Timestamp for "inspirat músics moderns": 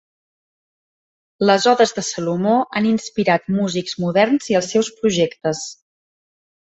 2.91-4.49